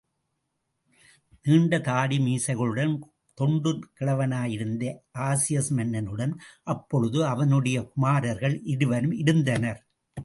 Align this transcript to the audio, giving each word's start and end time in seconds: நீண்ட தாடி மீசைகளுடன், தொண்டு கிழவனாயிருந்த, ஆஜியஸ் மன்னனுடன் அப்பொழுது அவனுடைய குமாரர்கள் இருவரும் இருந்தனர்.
நீண்ட 1.45 1.79
தாடி 1.79 2.17
மீசைகளுடன், 2.19 2.93
தொண்டு 3.33 3.71
கிழவனாயிருந்த, 3.99 4.83
ஆஜியஸ் 5.19 5.69
மன்னனுடன் 5.69 6.33
அப்பொழுது 6.63 7.25
அவனுடைய 7.25 7.83
குமாரர்கள் 7.83 8.61
இருவரும் 8.63 9.11
இருந்தனர். 9.11 9.81